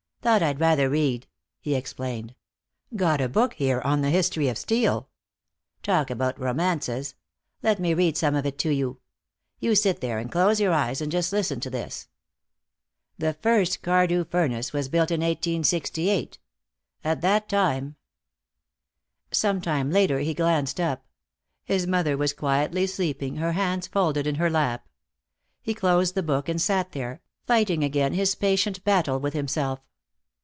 "Thought 0.23 0.43
I'd 0.43 0.59
rather 0.59 0.87
read," 0.87 1.25
he 1.59 1.73
explained. 1.73 2.35
"Got 2.95 3.21
a 3.21 3.27
book 3.27 3.55
here 3.55 3.81
on 3.81 4.01
the 4.01 4.11
history 4.11 4.49
of 4.49 4.57
steel. 4.59 5.09
Talk 5.81 6.11
about 6.11 6.39
romances! 6.39 7.15
Let 7.63 7.79
me 7.79 7.95
read 7.95 8.15
some 8.17 8.35
of 8.35 8.45
it 8.45 8.59
to 8.59 8.69
you. 8.69 8.99
You 9.59 9.73
sit 9.73 9.99
there 9.99 10.19
and 10.19 10.31
close 10.31 10.59
your 10.61 10.73
eyes 10.73 11.01
and 11.01 11.11
just 11.11 11.33
listen 11.33 11.59
to 11.61 11.71
this: 11.71 12.07
'The 13.17 13.33
first 13.41 13.81
Cardew 13.81 14.25
furnace 14.25 14.71
was 14.71 14.89
built 14.89 15.09
in 15.09 15.21
1868. 15.21 16.37
At 17.03 17.21
that 17.21 17.49
time'" 17.49 17.95
Some 19.31 19.59
time 19.59 19.89
later 19.89 20.19
he 20.19 20.35
glanced 20.35 20.79
up. 20.79 21.07
His 21.63 21.87
mother 21.87 22.15
was 22.15 22.31
quietly 22.31 22.85
sleeping, 22.85 23.37
her 23.37 23.53
hands 23.53 23.87
folded 23.87 24.27
in 24.27 24.35
her 24.35 24.51
lap. 24.51 24.87
He 25.63 25.73
closed 25.73 26.13
the 26.13 26.21
book 26.21 26.47
and 26.47 26.61
sat 26.61 26.91
there, 26.91 27.21
fighting 27.47 27.83
again 27.83 28.13
his 28.13 28.35
patient 28.35 28.83
battle 28.83 29.19
with 29.19 29.33
himself. 29.33 29.79